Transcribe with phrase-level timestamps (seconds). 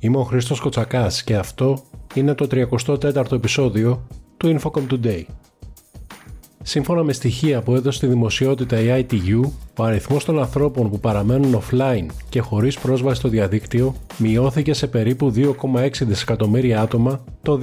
[0.00, 1.82] Είμαι ο Χρήστος Κοτσακάς και αυτό
[2.14, 4.06] είναι το 34ο επεισόδιο
[4.36, 5.22] του Infocom Today.
[6.68, 11.62] Σύμφωνα με στοιχεία που έδωσε στη δημοσιότητα η ITU, ο αριθμός των ανθρώπων που παραμένουν
[11.62, 17.58] offline και χωρίς πρόσβαση στο διαδίκτυο μειώθηκε σε περίπου 2,6 δισεκατομμύρια άτομα το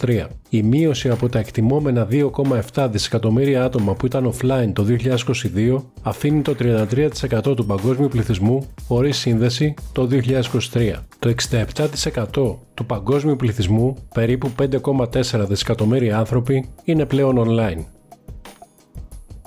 [0.00, 0.26] 2023.
[0.48, 4.86] Η μείωση από τα εκτιμόμενα 2,7 δισεκατομμύρια άτομα που ήταν offline το
[5.56, 10.08] 2022 αφήνει το 33% του παγκόσμιου πληθυσμού χωρίς σύνδεση το
[10.72, 10.92] 2023.
[11.18, 11.34] Το
[12.34, 17.95] 67% του παγκόσμιου πληθυσμού, περίπου 5,4 δισεκατομμύρια άνθρωποι, είναι πλέον online.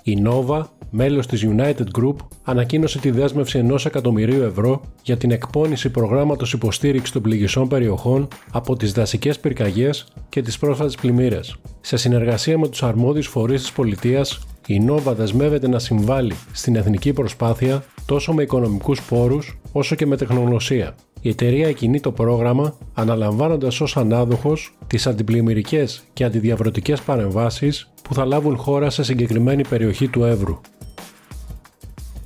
[0.09, 5.89] Η Nova, μέλος της United Group, ανακοίνωσε τη δέσμευση 1 εκατομμυρίου ευρώ για την εκπόνηση
[5.89, 11.55] προγράμματος υποστήριξης των πληγισών περιοχών από τις δασικές πυρκαγιές και τις πρόσφατες πλημμύρες.
[11.81, 17.13] Σε συνεργασία με τους αρμόδιους φορείς της πολιτείας, η Nova δεσμεύεται να συμβάλλει στην εθνική
[17.13, 20.95] προσπάθεια τόσο με οικονομικούς πόρους όσο και με τεχνογνωσία.
[21.21, 28.25] Η εταιρεία εκκινεί το πρόγραμμα αναλαμβάνοντας ως ανάδοχος τις αντιπλημμυρικές και αντιδιαβρωτικές παρεμβάσεις που θα
[28.25, 30.59] λάβουν χώρα σε συγκεκριμένη περιοχή του Εύρου.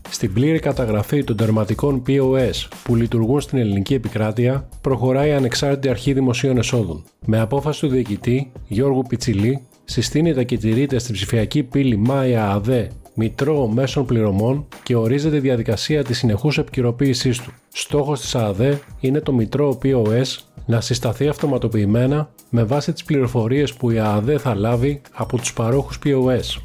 [0.09, 6.14] Στην πλήρη καταγραφή των τερματικών POS που λειτουργούν στην ελληνική επικράτεια, προχωράει η Ανεξάρτητη Αρχή
[6.14, 7.04] Δημοσίων Εσόδων.
[7.26, 13.67] Με απόφαση του διοικητή Γιώργου Πιτσιλή, συστήνεται και τηρείται στην ψηφιακή πύλη Μάια ΑΔΕ Μητρό
[13.67, 17.54] Μέσων Πληρωμών και ορίζεται η διαδικασία της συνεχούς επικυροποίησής του.
[17.76, 23.92] Στόχος της ΑΔΕ είναι το Μητρό POS να συσταθεί αυτοματοποιημένα με βάση τις πληροφορίες που
[23.92, 26.62] η ΑΔΕ θα λάβει από τους παρόχους POS.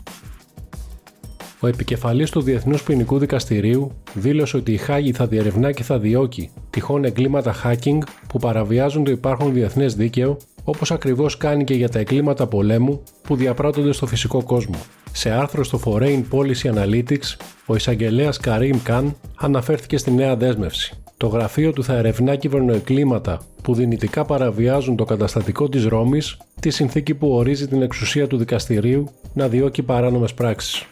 [1.60, 6.50] Ο επικεφαλής του Διεθνούς Ποινικού Δικαστηρίου δήλωσε ότι η Χάγη θα διερευνά και θα διώκει
[6.70, 7.98] τυχόν εγκλήματα hacking
[8.28, 10.36] που παραβιάζουν το υπάρχον διεθνές δίκαιο
[10.68, 14.74] όπως ακριβώς κάνει και για τα εγκλήματα πολέμου που διαπράττονται στο φυσικό κόσμο.
[15.12, 20.94] Σε άρθρο στο Foreign Policy Analytics, ο εισαγγελέας Καρίμ Καν αναφέρθηκε στη νέα δέσμευση.
[21.16, 27.14] Το γραφείο του θα ερευνά κυβερνοεκκλήματα που δυνητικά παραβιάζουν το καταστατικό της Ρώμης, τη συνθήκη
[27.14, 30.86] που ορίζει την εξουσία του δικαστηρίου να διώκει παράνομες πράξεις.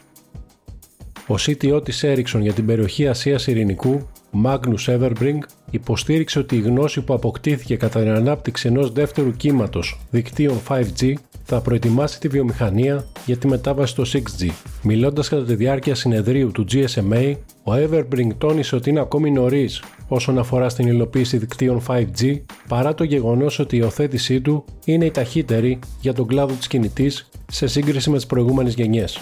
[1.27, 4.07] Ο CTO της Ericsson για την περιοχή Ασίας Ειρηνικού,
[4.43, 5.39] Magnus Everbring,
[5.71, 11.61] υποστήριξε ότι η γνώση που αποκτήθηκε κατά την ανάπτυξη ενός δεύτερου κύματος δικτύων 5G θα
[11.61, 14.49] προετοιμάσει τη βιομηχανία για τη μετάβαση στο 6G.
[14.81, 20.39] Μιλώντας κατά τη διάρκεια συνεδρίου του GSMA, ο Everbring τόνισε ότι είναι ακόμη νωρίς όσον
[20.39, 25.79] αφορά στην υλοποίηση δικτύων 5G, παρά το γεγονός ότι η υιοθέτησή του είναι η ταχύτερη
[26.01, 29.19] για τον κλάδο της κινητής σε σύγκριση με τις προηγούμενες γενιές.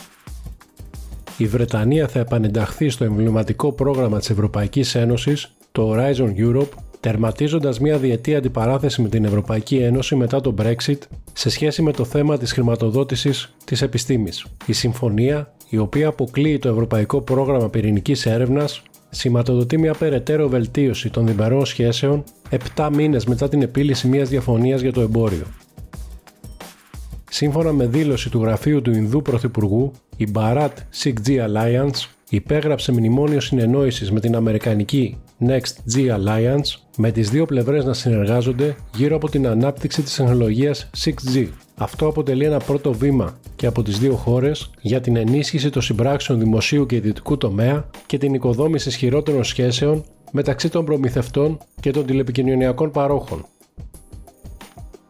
[1.38, 6.70] Η Βρετανία θα επανενταχθεί στο εμβληματικό πρόγραμμα της Ευρωπαϊκής Ένωσης, το Horizon Europe,
[7.00, 10.98] τερματίζοντας μια διετή αντιπαράθεση με την Ευρωπαϊκή Ένωση μετά το Brexit
[11.34, 14.46] σε σχέση με το θέμα της χρηματοδότησης της επιστήμης.
[14.66, 21.28] Η συμφωνία, η οποία αποκλείει το Ευρωπαϊκό Πρόγραμμα Πυρηνικής Έρευνας, σηματοδοτεί μια περαιτέρω βελτίωση των
[21.28, 22.24] διμερών σχέσεων
[22.76, 25.46] 7 μήνες μετά την επίλυση μιας διαφωνίας για το εμπόριο.
[27.30, 30.70] Σύμφωνα με δήλωση του γραφείου του Ινδού Πρωθυπουργού, η Bharat
[31.04, 35.18] 6G Alliance υπέγραψε μνημόνιο συνεννόησης με την Αμερικανική
[35.48, 40.90] Next G Alliance με τις δύο πλευρές να συνεργάζονται γύρω από την ανάπτυξη της τεχνολογίας
[41.06, 41.48] 6G.
[41.76, 46.40] Αυτό αποτελεί ένα πρώτο βήμα και από τις δύο χώρες για την ενίσχυση των συμπράξεων
[46.40, 52.92] δημοσίου και ιδιωτικού τομέα και την οικοδόμηση ισχυρότερων σχέσεων μεταξύ των προμηθευτών και των τηλεπικοινωνιακών
[52.92, 53.46] παρόχων.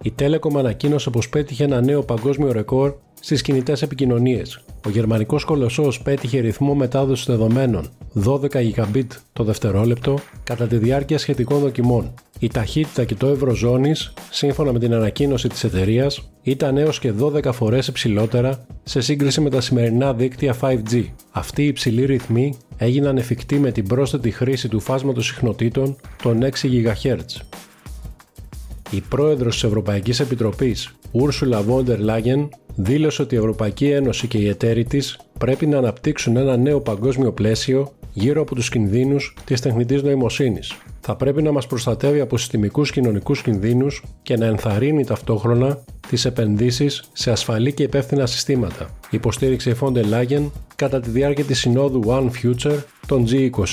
[0.01, 2.95] Η Telecom ανακοίνωσε πως πέτυχε ένα νέο παγκόσμιο ρεκόρ
[3.25, 4.59] στις κινητές επικοινωνίες.
[4.86, 11.59] Ο γερμανικός κολοσσός πέτυχε ρυθμό μετάδοσης δεδομένων 12 Gb το δευτερόλεπτο κατά τη διάρκεια σχετικών
[11.59, 12.13] δοκιμών.
[12.40, 17.12] Η ταχύτητα και το ευρώ ζώνης, σύμφωνα με την ανακοίνωση της εταιρείας, ήταν έως και
[17.12, 21.03] 12 φορές υψηλότερα σε σύγκριση με τα σημερινά δίκτυα 5G.
[21.31, 26.47] Αυτοί οι υψηλοί ρυθμοί έγιναν εφικτοί με την πρόσθετη χρήση του φάσματος συχνοτήτων των 6
[26.47, 27.42] GHz.
[28.92, 34.38] Η πρόεδρος της Ευρωπαϊκής Επιτροπής, Ursula von der Leyen, δήλωσε ότι η Ευρωπαϊκή Ένωση και
[34.38, 39.62] οι εταίροι της πρέπει να αναπτύξουν ένα νέο παγκόσμιο πλαίσιο γύρω από τους κινδύνους της
[39.62, 40.74] τεχνητής νοημοσύνης.
[41.00, 47.04] Θα πρέπει να μας προστατεύει από συστημικούς κοινωνικούς κινδύνους και να ενθαρρύνει ταυτόχρονα τις επενδύσεις
[47.13, 52.30] σε ασφαλή και υπεύθυνα συστήματα, υποστήριξε η Fonda Leyen κατά τη διάρκεια της συνόδου One
[52.44, 53.63] Future των G20.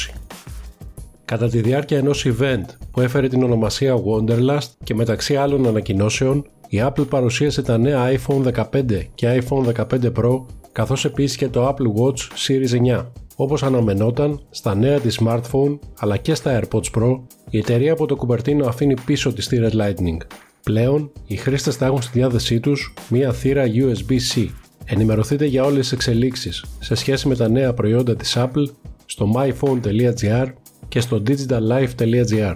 [1.25, 6.83] Κατά τη διάρκεια ενός event που έφερε την ονομασία Wonderlust και μεταξύ άλλων ανακοινώσεων, η
[6.83, 12.01] Apple παρουσίασε τα νέα iPhone 15 και iPhone 15 Pro καθώς επίσης και το Apple
[12.01, 13.07] Watch Series 9.
[13.37, 17.21] Όπως αναμενόταν, στα νέα της smartphone αλλά και στα AirPods Pro,
[17.51, 20.17] η εταιρεία από το κουμπερτίνο αφήνει πίσω της θύρα Lightning.
[20.63, 24.47] Πλέον, οι χρήστες θα έχουν στη διάθεσή τους μία θύρα USB-C.
[24.85, 28.67] Ενημερωθείτε για όλες τις εξελίξεις σε σχέση με τα νέα προϊόντα της Apple
[29.07, 30.47] στο myphone.gr
[30.89, 32.55] και στο digitallife.gr.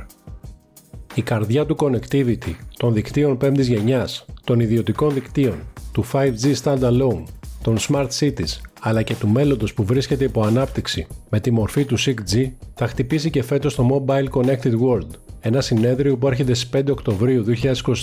[1.16, 5.58] Η καρδιά του connectivity, των δικτύων 5ης γενιάς, των ιδιωτικών δικτύων,
[5.92, 7.22] του 5G standalone,
[7.62, 11.98] των smart cities, αλλά και του μέλλοντος που βρίσκεται υπό ανάπτυξη με τη μορφή του
[11.98, 15.08] 6G, θα χτυπήσει και φέτος το Mobile Connected World,
[15.40, 17.44] ένα συνέδριο που έρχεται στις 5 Οκτωβρίου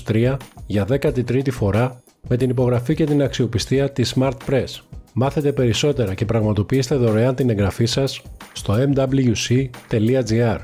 [0.08, 4.80] 2023 για 13η φορά με την υπογραφή και την αξιοπιστία της Smart Press.
[5.14, 8.22] Μάθετε περισσότερα και πραγματοποιήστε δωρεάν την εγγραφή σας
[8.54, 10.58] στο mwc.gr.